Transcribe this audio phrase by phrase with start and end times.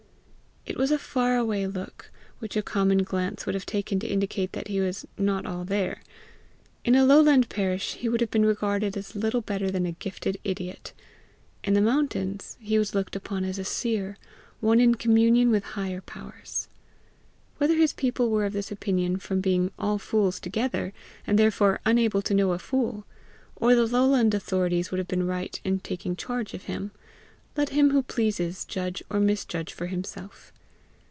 [0.63, 4.51] It was a far away look, which a common glance would have taken to indicate
[4.51, 6.01] that he was "not all there."
[6.85, 10.37] In a lowland parish he would have been regarded as little better than a gifted
[10.43, 10.93] idiot;
[11.63, 14.17] in the mountains he was looked upon as a seer,
[14.59, 16.67] one in communion with higher powers.
[17.57, 20.93] Whether his people were of this opinion from being all fools together,
[21.25, 23.05] and therefore unable to know a fool,
[23.55, 26.91] or the lowland authorities would have been right in taking charge of him,
[27.57, 30.53] let him who pleases judge or misjudge for himself.